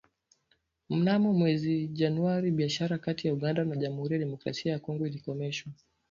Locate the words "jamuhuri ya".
3.75-4.19